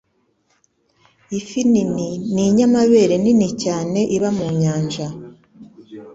[1.37, 5.07] Ifi nini ninyamabere nini cyane iba mu nyanja.